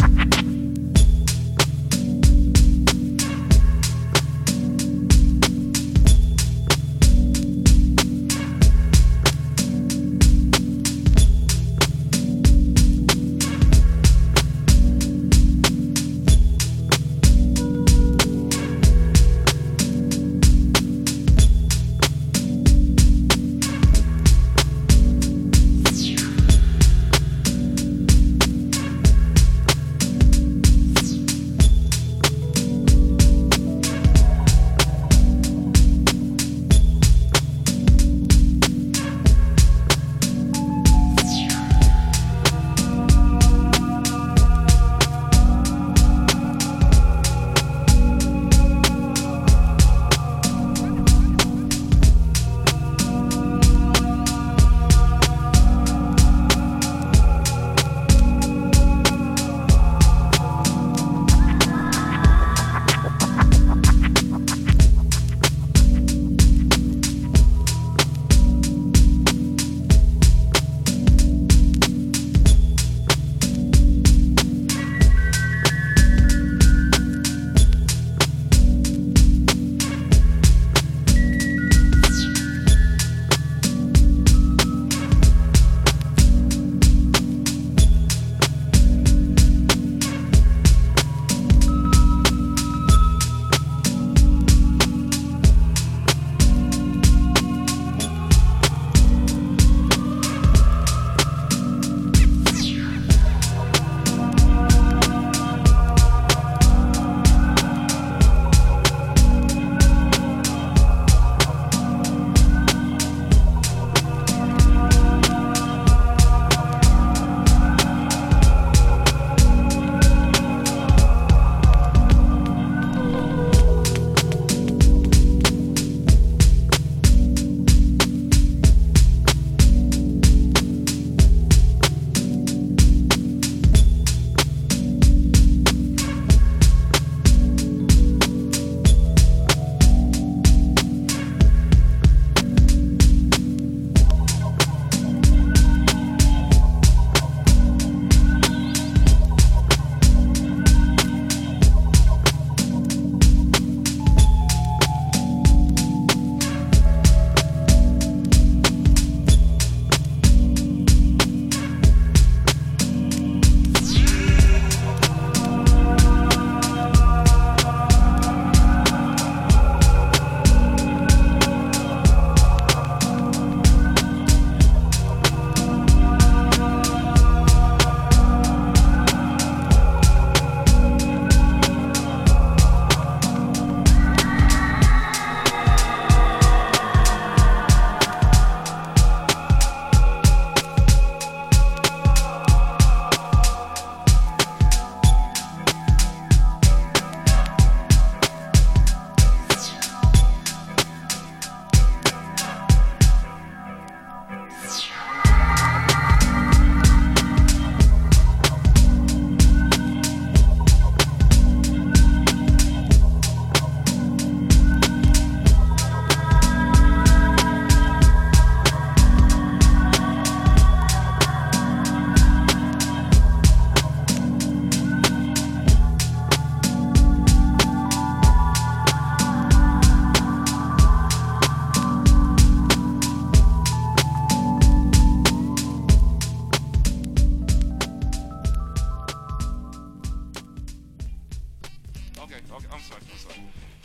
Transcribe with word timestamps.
Ha 0.00 0.06
ha 0.06 0.12
ha! 0.16 0.21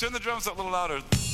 Turn 0.07 0.13
the 0.13 0.19
drums 0.21 0.47
up 0.47 0.53
a 0.53 0.57
little 0.57 0.71
louder. 0.71 1.26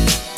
You're 0.00 0.29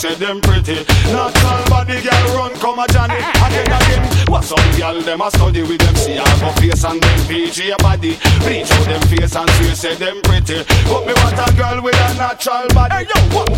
say 0.00 0.14
them 0.14 0.40
pretty. 0.40 0.80
Natural 1.12 1.60
body 1.68 2.00
girl 2.00 2.24
run 2.32 2.52
come 2.56 2.78
a 2.78 2.86
Johnny. 2.88 3.20
Again 3.20 3.68
again. 3.68 4.02
What 4.32 4.44
some 4.44 4.64
girl 4.78 5.00
them 5.02 5.20
a 5.20 5.30
study 5.30 5.60
with 5.62 5.78
them. 5.78 5.94
See 5.94 6.16
how 6.16 6.24
go 6.40 6.50
face 6.56 6.84
and 6.84 7.02
them 7.02 7.20
your 7.28 7.76
body. 7.78 8.16
Peach 8.48 8.72
out 8.72 8.86
them 8.88 9.02
face 9.12 9.36
and 9.36 9.50
say 9.50 9.74
say 9.74 9.94
them 9.96 10.22
pretty. 10.22 10.64
But 10.88 11.04
me 11.04 11.12
want 11.20 11.36
a 11.36 11.52
girl 11.52 11.82
with 11.84 12.00
a 12.00 12.08
natural 12.16 12.66
body. 12.72 12.94
Hey 12.94 13.06
yo 13.12 13.20
what? 13.36 13.50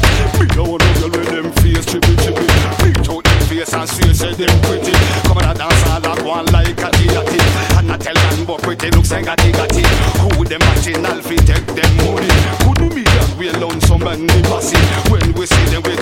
Me 0.42 0.46
don't 0.50 0.68
want 0.68 0.82
no 0.82 1.08
girl 1.08 1.10
with 1.14 1.30
them 1.30 1.52
face 1.62 1.86
chippy 1.86 2.16
chippy. 2.18 2.46
Peach 2.82 3.06
out 3.06 3.22
them 3.22 3.40
face 3.46 3.74
and 3.74 3.88
say 3.88 4.12
say 4.12 4.34
them 4.34 4.54
pretty. 4.66 4.92
Come 5.22 5.38
on 5.38 5.46
a 5.46 5.54
dance 5.54 5.86
all 5.94 6.00
that 6.00 6.22
one 6.26 6.46
like 6.46 6.74
a 6.74 6.90
yatty 7.06 7.38
And 7.78 7.92
I 7.92 7.96
tell 7.98 8.14
them 8.14 8.46
but 8.46 8.62
pretty 8.62 8.90
looks 8.90 9.12
like 9.12 9.30
a 9.30 9.36
gatti 9.36 9.82
Who 10.18 10.44
them 10.44 10.62
a 10.62 10.72
original 10.74 11.22
fi 11.22 11.36
take 11.36 11.66
them 11.66 11.92
money. 12.02 12.32
Couldn't 12.66 12.94
be 12.94 13.04
that 13.04 13.30
we 13.38 13.48
alone 13.50 13.80
some 13.82 14.02
man 14.02 14.26
posse. 14.50 14.76
When 15.10 15.32
we 15.34 15.46
see 15.46 15.64
them, 15.70 15.82
know 15.82 16.01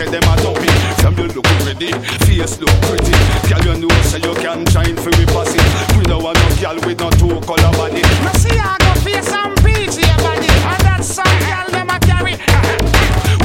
say 0.00 0.10
them 0.10 0.22
a 0.32 0.36
dopey. 0.42 0.68
From 1.00 1.16
you 1.18 1.28
look 1.28 1.48
ready, 1.66 1.92
face 2.24 2.58
look 2.58 2.72
pretty. 2.88 3.12
Girl 3.48 3.74
you 3.74 3.80
know 3.80 4.02
say 4.02 4.18
you 4.18 4.34
can 4.34 4.64
shine 4.66 4.96
for 4.96 5.10
we 5.18 5.26
posse. 5.26 5.60
We 5.96 6.02
know 6.04 6.18
want 6.18 6.38
no 6.38 6.48
girl 6.60 6.76
with 6.86 7.00
no 7.00 7.10
two 7.10 7.40
color 7.46 7.72
body. 7.76 8.02
Me 8.24 8.32
see 8.40 8.56
I 8.58 8.76
go 8.80 8.92
face 9.04 9.28
some 9.28 9.54
peach 9.56 9.96
body, 10.24 10.48
and 10.48 10.80
that's 10.84 11.14
some 11.14 11.38
girl. 11.40 11.69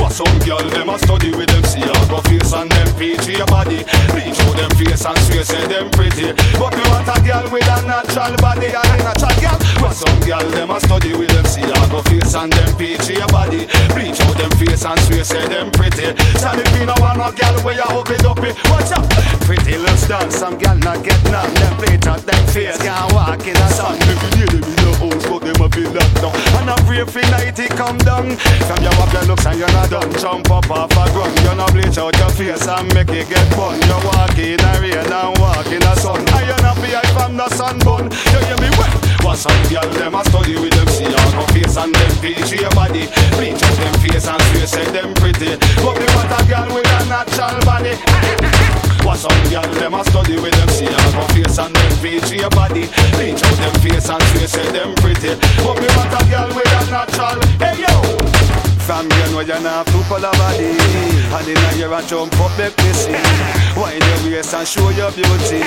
What 0.06 0.14
some 0.14 0.38
girl 0.46 0.62
them 0.70 0.90
a 0.94 1.00
study 1.02 1.34
with 1.34 1.50
them 1.50 1.64
see 1.66 1.82
I 1.82 1.90
go 2.06 2.22
face 2.30 2.54
and 2.54 2.70
them 2.70 2.94
peach 2.94 3.26
your 3.26 3.50
body. 3.50 3.82
Reach 4.14 4.38
out 4.38 4.54
them 4.54 4.70
face 4.78 5.02
and 5.02 5.18
swear 5.26 5.42
say 5.42 5.66
them 5.66 5.90
pretty. 5.90 6.30
But 6.62 6.78
me 6.78 6.86
want 6.94 7.10
a 7.10 7.18
girl 7.26 7.50
with 7.50 7.66
a 7.66 7.82
natural 7.82 8.38
body 8.38 8.70
a 8.70 8.86
natural 9.02 9.34
girl. 9.42 9.58
What 9.82 9.98
some 9.98 10.20
girl 10.22 10.46
them 10.54 10.70
a 10.70 10.78
study 10.78 11.18
with 11.18 11.34
them 11.34 11.46
see 11.50 11.66
I 11.66 11.90
go 11.90 12.06
face 12.06 12.38
and 12.38 12.54
them 12.54 12.78
peach 12.78 13.10
your 13.10 13.26
body. 13.34 13.66
Reach 13.98 14.22
out 14.22 14.38
them 14.38 14.54
face 14.62 14.86
and 14.86 15.00
swear 15.10 15.26
say 15.26 15.42
them 15.50 15.74
pretty. 15.74 16.14
Tell 16.38 16.54
me 16.54 16.86
no 16.86 16.94
want 17.02 17.18
no 17.18 17.34
girl 17.34 17.58
where 17.66 17.74
you 17.74 17.90
hook 17.90 18.14
it 18.14 18.22
up 18.30 18.38
it. 18.46 18.54
Watch 18.70 18.94
out. 18.94 19.10
Pretty 19.42 19.82
let's 19.82 20.08
dance. 20.08 20.38
Some 20.38 20.62
girl 20.62 20.78
not 20.86 21.02
get 21.02 21.18
none. 21.34 21.50
Them 21.58 21.82
play 21.82 21.98
out 22.06 22.22
them 22.22 22.44
face 22.54 22.78
can't 22.78 23.10
walk 23.10 23.42
in 23.42 23.58
the 23.58 23.70
sun. 23.74 23.98
Every 24.06 24.30
day 24.38 24.46
them 24.54 24.70
in 24.70 24.76
the 24.86 24.92
house 25.02 25.26
but 25.26 25.42
them 25.42 25.66
a 25.66 25.68
feel 25.74 25.90
locked 25.98 26.22
down. 26.22 26.45
Brave 26.86 27.10
for 27.10 27.26
night 27.34 27.58
it 27.58 27.72
come 27.72 27.98
down. 28.00 28.38
From 28.70 28.80
your 28.82 28.94
up 29.02 29.12
your 29.12 29.26
looks 29.26 29.46
and 29.46 29.60
you're 29.60 29.72
not 29.74 29.90
done. 29.90 30.12
Jump 30.22 30.50
up 30.52 30.70
off 30.70 30.92
a 30.92 31.04
ground. 31.12 31.38
You're 31.42 31.56
not 31.56 31.74
bleach 31.74 31.98
out 31.98 32.16
your 32.18 32.30
face 32.30 32.68
and 32.68 32.88
make 32.94 33.10
it 33.10 33.30
get 33.30 33.48
fun. 33.54 33.82
You 33.82 33.98
walk 34.06 34.38
in 34.38 34.58
the 34.58 34.72
rain 34.82 35.02
and 35.02 35.38
walk 35.40 35.68
in 35.68 35.82
the 35.82 35.96
sun. 35.96 36.22
And 36.22 36.46
you 36.46 36.58
not 36.62 36.78
be 36.82 36.94
from 37.14 37.38
the 37.38 37.48
sunburn. 37.50 38.12
You 38.32 38.40
hear 38.46 38.60
me 38.62 38.70
wet? 38.78 38.94
What 39.26 39.38
some 39.38 39.58
girl 39.70 39.90
them 39.98 40.16
a 40.16 40.24
study 40.26 40.56
with 40.56 40.74
them 40.74 40.88
see 40.88 41.10
her 41.10 41.48
face 41.54 41.78
and 41.78 41.94
them 41.94 42.12
peach 42.22 42.52
your 42.54 42.70
body. 42.72 43.10
Bleach 43.38 43.62
out 43.62 43.76
them 43.82 43.94
face 44.02 44.28
and 44.28 44.42
face 44.54 44.72
say 44.72 44.86
them 44.92 45.14
pretty. 45.16 45.58
But 45.82 45.98
want 46.14 46.32
a 46.32 46.40
girl 46.46 46.70
with 46.76 46.86
a 46.86 47.00
natural 47.10 47.60
body. 47.66 48.82
What 49.06 49.20
some 49.20 49.44
girl 49.52 49.62
them 49.62 49.94
a 49.94 50.04
study 50.04 50.36
with 50.42 50.52
them 50.58 50.68
see 50.70 50.88
on 50.88 51.14
her 51.14 51.28
face 51.30 51.60
and 51.60 51.76
them 51.76 51.92
peach 52.02 52.32
your 52.32 52.50
body. 52.50 52.90
Bleach 53.14 53.44
out 53.44 53.58
them 53.62 53.74
face 53.82 54.10
and 54.10 54.24
face 54.34 54.52
say 54.52 54.72
them 54.72 54.96
pretty. 54.96 55.36
But 55.62 55.80
me 55.80 55.88
want 55.96 56.12
a 56.12 56.26
girl 56.26 56.50
with 56.56 56.66
a 56.66 56.90
natural. 56.90 57.40
Hey 57.60 57.86
yo. 57.86 58.65
From 58.86 59.10
you 59.10 59.26
know 59.34 59.42
you're 59.42 59.60
not 59.62 59.88
to 59.88 60.00
color 60.06 60.30
body 60.38 60.78
And 61.34 61.48
in 61.50 61.58
a 61.58 61.70
year 61.74 61.92
a 61.92 62.06
jump 62.06 62.38
up 62.38 62.54
make 62.54 62.78
me 62.78 62.94
see 62.94 63.18
Wind 63.74 63.98
your 63.98 64.38
waist 64.38 64.54
and 64.54 64.68
show 64.68 64.94
your 64.94 65.10
beauty? 65.12 65.60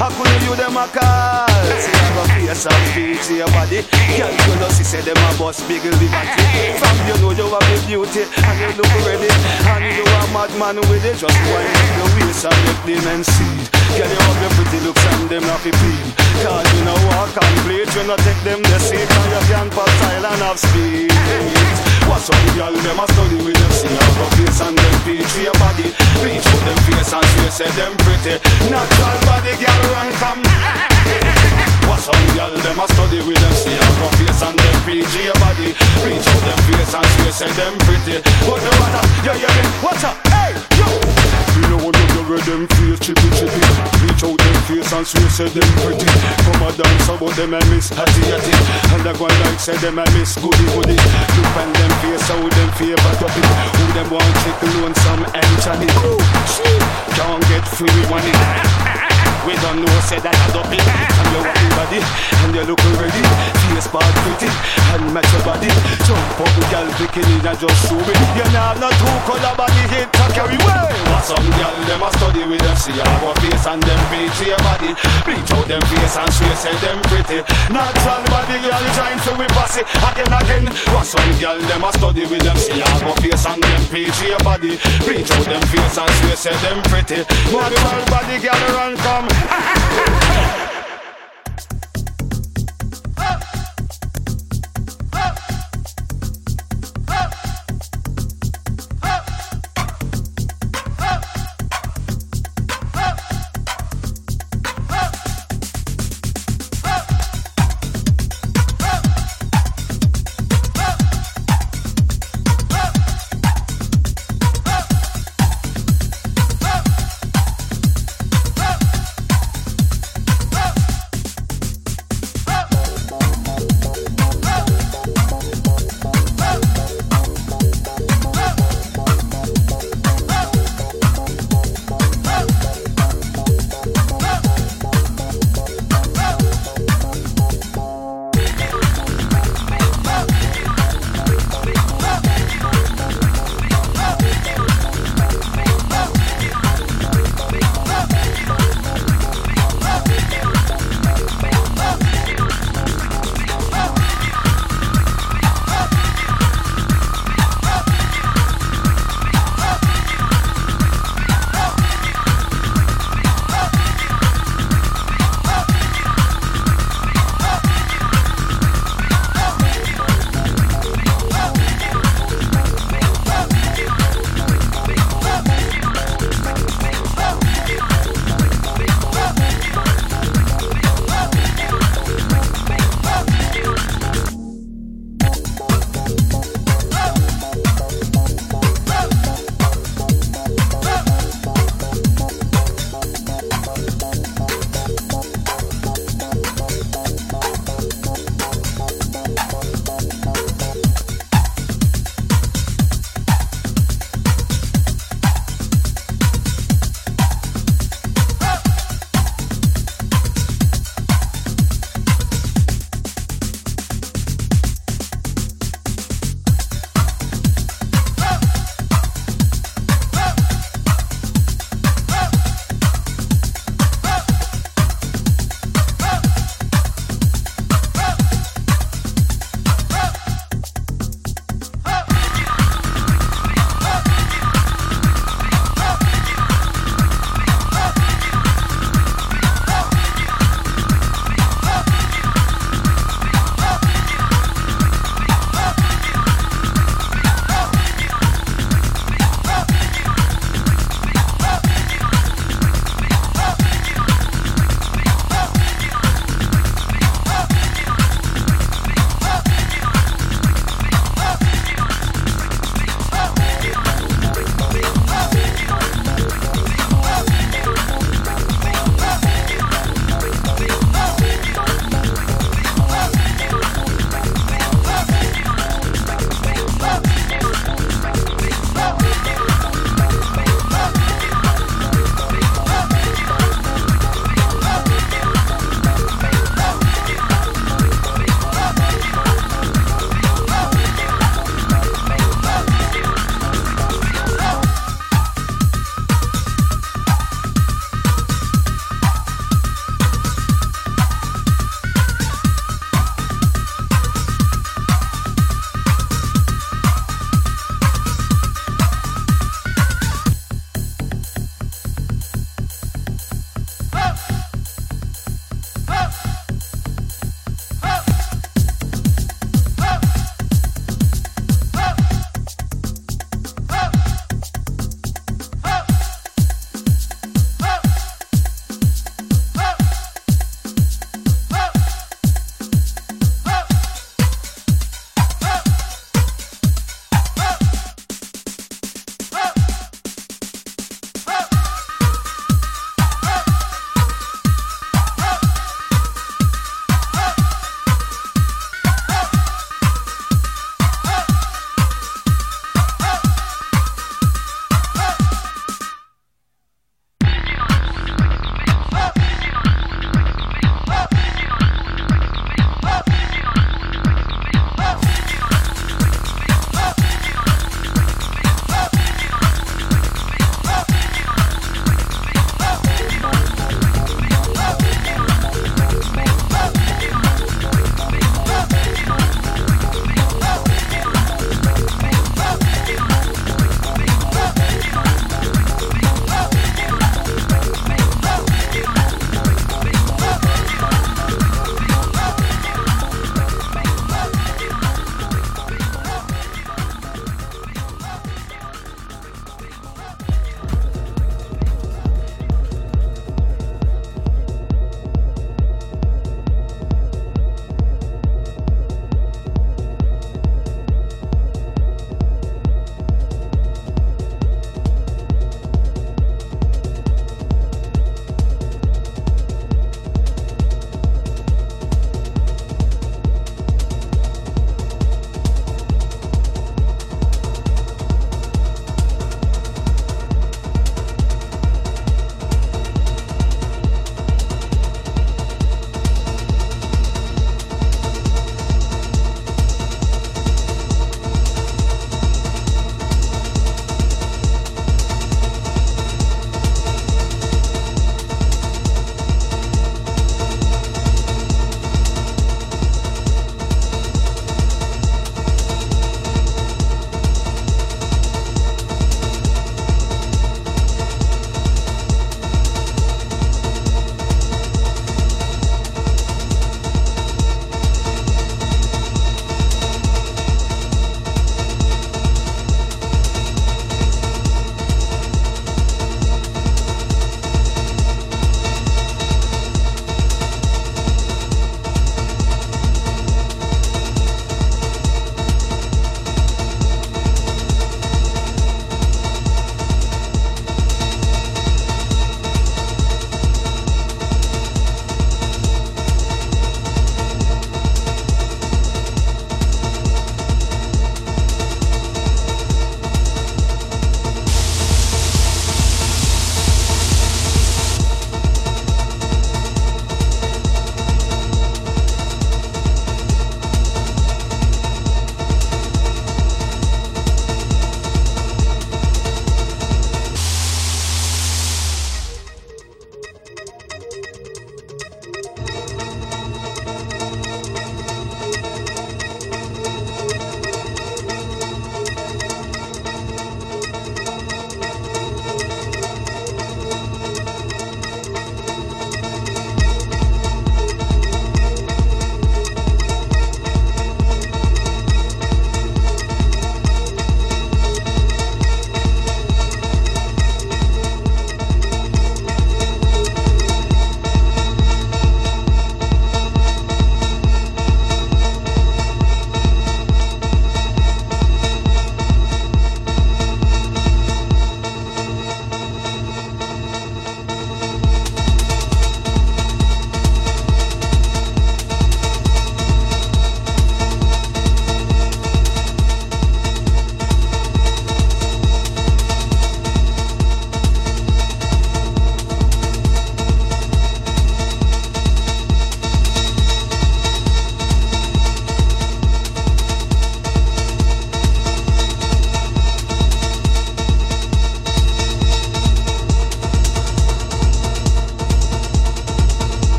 How 0.00 0.08
could 0.08 0.42
you 0.42 0.56
them 0.56 0.72
a 0.72 0.88
call? 0.88 1.44
See 1.76 1.92
I 1.92 2.08
go 2.16 2.24
face 2.34 2.64
and 2.64 2.88
to 2.96 3.32
your 3.36 3.50
body. 3.52 3.84
Girl 4.16 4.32
you 4.32 4.54
know 4.58 4.68
she 4.72 4.82
say 4.82 5.04
them 5.04 5.20
a 5.20 5.28
bust 5.38 5.62
big 5.68 5.84
liberty. 5.84 6.44
From 6.80 6.96
you 7.04 7.16
know 7.20 7.30
you 7.36 7.46
have 7.52 7.62
the 7.68 7.78
beauty. 7.86 8.24
And 8.26 8.56
you 8.58 8.72
look 8.74 8.90
ready. 9.06 9.30
And 9.70 9.84
you 9.84 10.02
a 10.02 10.20
madman 10.34 10.80
with 10.88 11.04
it. 11.04 11.20
Just 11.20 11.36
wind 11.52 11.68
up 11.68 11.90
your 11.94 12.08
waist 12.16 12.48
and 12.48 12.58
make 12.64 12.82
the 12.88 12.94
men 13.06 13.22
see. 13.22 13.54
Girl 13.94 14.08
you 14.08 14.18
have 14.18 14.40
your 14.40 14.52
pretty 14.58 14.80
looks 14.82 15.04
and 15.04 15.28
them 15.30 15.44
not 15.46 15.60
fi 15.60 15.70
peel 15.70 16.08
Cause 16.42 16.66
you 16.74 16.82
know 16.82 16.98
walk 17.12 17.36
and 17.38 17.56
bleed. 17.68 17.86
You 17.94 18.02
know 18.08 18.18
take 18.24 18.40
them 18.42 18.58
the 18.66 18.78
seat 18.82 19.04
And 19.04 19.30
you 19.30 19.42
can 19.52 19.68
pop 19.70 19.86
style 20.00 20.26
and 20.26 20.42
have 20.42 20.58
speed 20.58 21.93
What's 22.08 22.30
up 22.30 22.44
Girl, 22.54 22.70
them 22.70 23.00
a 23.00 23.06
study 23.10 23.36
with 23.42 23.58
them 23.58 23.72
see 23.72 23.90
how 23.90 24.10
go 24.14 24.26
face 24.38 24.60
and 24.62 24.78
them 24.78 24.94
peach 25.02 25.34
your 25.42 25.52
body. 25.58 25.90
Reach 26.22 26.46
out 26.46 26.62
them 26.62 26.78
face 26.86 27.12
and 27.12 27.26
swear 27.34 27.50
say 27.50 27.70
them 27.74 27.92
pretty. 27.98 28.38
Natural 28.70 29.18
body, 29.26 29.58
girl, 29.58 29.82
run 29.90 30.08
come 30.22 30.42
What's 31.90 32.06
up, 32.06 32.14
girl, 32.38 32.54
them 32.54 32.78
a 32.78 32.86
study 32.94 33.18
with 33.26 33.40
them 33.42 33.54
see 33.58 33.74
how 33.74 33.90
go 33.98 34.08
face 34.22 34.42
and 34.46 34.56
them 34.56 34.78
peach 34.86 35.14
your 35.18 35.34
body. 35.42 35.74
Reach 36.06 36.28
out 36.30 36.42
them 36.46 36.58
face 36.70 36.94
and 36.94 37.06
swear 37.18 37.32
say 37.32 37.50
them 37.58 37.74
pretty. 37.82 38.22
But 38.46 38.62
the 38.62 38.70
matter, 38.78 39.04
yeah, 39.26 39.34
yeah, 39.34 39.50
yeah, 39.50 39.82
what's 39.82 40.04
up, 40.04 40.16
hey, 40.30 40.54
yo 40.78 41.13
you 41.56 41.64
know 41.70 41.78
when 41.78 41.94
you 41.94 42.22
get 42.26 42.42
them 42.46 42.62
face 42.66 43.00
chippy 43.00 43.28
chippy. 43.34 43.62
Reach 44.02 44.22
out 44.26 44.38
them 44.38 44.58
face 44.66 44.92
and 44.92 45.06
swear 45.06 45.30
say 45.30 45.48
them 45.48 45.70
pretty. 45.82 46.08
Come 46.44 46.62
a 46.66 46.68
dance 46.74 47.08
about 47.08 47.34
them 47.36 47.54
and 47.54 47.66
miss 47.70 47.88
hatty 47.90 48.22
hatty 48.26 48.54
And 48.94 49.06
I 49.06 49.12
go 49.16 49.26
like 49.26 49.60
say 49.60 49.76
them 49.78 49.98
and 49.98 50.10
miss 50.14 50.36
goody 50.36 50.66
goody. 50.74 50.96
Look 50.96 51.56
on 51.56 51.70
them 51.72 51.92
face 52.02 52.26
how 52.28 52.40
them 52.40 52.70
favor 52.76 53.14
top 53.20 53.36
it 53.36 53.46
Who 53.76 53.84
them 53.94 54.10
want 54.10 54.34
chick 54.42 54.62
loan 54.74 54.94
some 54.94 55.24
and 55.24 55.54
Johnny 55.62 55.86
Can't 57.16 57.42
get 57.48 57.64
free 57.68 58.02
money 58.10 59.33
we 59.44 59.54
don't 59.60 59.84
know, 59.84 59.92
say 60.08 60.20
that 60.20 60.32
I 60.32 60.48
don't 60.56 60.68
be 60.72 60.80
And 60.80 61.28
you're 61.32 61.44
walking 61.44 61.74
body, 61.76 62.00
and 62.00 62.50
you're 62.56 62.68
looking 62.68 62.96
ready. 62.96 63.22
Face 63.68 63.88
part 63.88 64.08
pretty, 64.24 64.48
and 64.96 65.04
match 65.12 65.28
your 65.36 65.44
body. 65.44 65.68
Jump 66.08 66.40
up 66.40 66.54
girl 66.72 66.88
bikini 66.96 67.36
and 67.44 67.58
just 67.60 67.78
show 67.84 68.00
me. 68.00 68.14
You 68.40 68.46
know 68.52 68.64
have 68.64 68.80
no 68.80 68.88
two 68.88 69.16
color 69.28 69.54
body 69.56 69.84
hit 69.92 70.08
to 70.08 70.24
carry 70.32 70.56
way 70.64 70.88
But 71.10 71.22
some 71.28 71.48
girl, 71.60 71.76
them 71.84 72.02
a 72.04 72.08
study 72.16 72.42
with 72.48 72.62
them 72.62 72.76
See 72.76 72.96
our 72.96 73.34
face 73.40 73.66
and 73.68 73.82
them 73.84 74.00
beat 74.08 74.32
your 74.40 74.60
body. 74.64 74.90
Bleach 75.28 75.52
out 75.52 75.66
them 75.68 75.82
face 75.92 76.16
and 76.16 76.32
swear 76.32 76.56
say 76.56 76.74
them 76.80 76.98
pretty. 77.12 77.38
Natural 77.68 78.22
body 78.32 78.56
girl, 78.64 78.84
trying 78.96 79.20
to 79.28 79.30
we 79.36 79.46
pass 79.52 79.76
it 79.76 79.86
again 79.92 80.32
again. 80.32 80.64
But 80.88 81.04
some 81.04 81.32
girl, 81.36 81.58
them 81.60 81.84
a 81.84 81.90
study 81.92 82.24
with 82.24 82.44
them 82.44 82.56
See 82.56 82.80
our 82.80 83.16
face 83.20 83.44
and 83.44 83.60
them 83.60 83.82
beat 83.92 84.16
your 84.24 84.40
body. 84.40 84.80
Bleach 85.04 85.30
out 85.36 85.44
them 85.44 85.64
face 85.68 85.98
and 86.00 86.12
swear 86.22 86.36
say 86.36 86.56
them 86.64 86.80
pretty. 86.88 87.20
Natural 87.52 88.04
body 88.08 88.36
girl, 88.40 88.62
run 88.72 88.96
come 89.04 89.33
Ha, 89.50 89.58
ha, 89.66 89.74
ha, 89.96 90.04
ha. 90.58 90.63